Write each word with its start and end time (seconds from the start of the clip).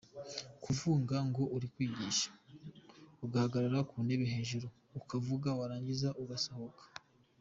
Kuvunga 0.63 1.17
ngo 1.29 1.43
uri 1.55 1.67
kwigisha, 1.73 2.29
ugahagarara 3.25 3.79
ku 3.89 3.95
ntebe 4.05 4.25
hejuru 4.33 4.67
ukavuga, 4.99 5.47
warangiza 5.59 6.09
ugasohoka. 6.21 6.83